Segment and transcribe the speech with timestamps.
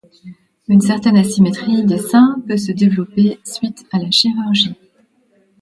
[0.67, 4.73] Une certaine asymétrie des seins peut se développer suite à la chirurgie.